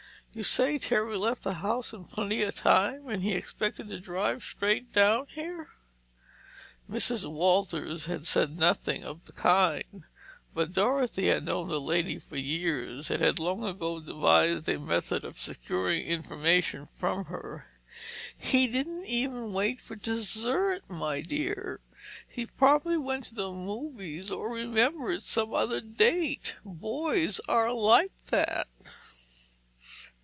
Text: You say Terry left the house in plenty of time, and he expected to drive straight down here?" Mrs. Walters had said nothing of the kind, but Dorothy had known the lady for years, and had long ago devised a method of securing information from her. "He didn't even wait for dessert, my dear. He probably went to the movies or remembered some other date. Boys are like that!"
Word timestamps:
You 0.33 0.43
say 0.43 0.77
Terry 0.79 1.17
left 1.17 1.43
the 1.43 1.55
house 1.55 1.91
in 1.91 2.05
plenty 2.05 2.41
of 2.43 2.55
time, 2.55 3.09
and 3.09 3.21
he 3.21 3.33
expected 3.33 3.89
to 3.89 3.99
drive 3.99 4.43
straight 4.43 4.93
down 4.93 5.27
here?" 5.27 5.71
Mrs. 6.89 7.29
Walters 7.29 8.05
had 8.05 8.25
said 8.25 8.57
nothing 8.57 9.03
of 9.03 9.25
the 9.25 9.33
kind, 9.33 10.03
but 10.53 10.71
Dorothy 10.71 11.27
had 11.27 11.43
known 11.43 11.67
the 11.67 11.81
lady 11.81 12.17
for 12.17 12.37
years, 12.37 13.11
and 13.11 13.21
had 13.21 13.39
long 13.39 13.65
ago 13.65 13.99
devised 13.99 14.69
a 14.69 14.79
method 14.79 15.25
of 15.25 15.37
securing 15.37 16.05
information 16.07 16.85
from 16.85 17.25
her. 17.25 17.67
"He 18.37 18.67
didn't 18.67 19.07
even 19.07 19.51
wait 19.51 19.81
for 19.81 19.97
dessert, 19.97 20.89
my 20.89 21.19
dear. 21.19 21.81
He 22.25 22.45
probably 22.45 22.95
went 22.95 23.25
to 23.25 23.35
the 23.35 23.51
movies 23.51 24.31
or 24.31 24.49
remembered 24.49 25.23
some 25.23 25.53
other 25.53 25.81
date. 25.81 26.55
Boys 26.63 27.41
are 27.49 27.73
like 27.73 28.13
that!" 28.27 28.69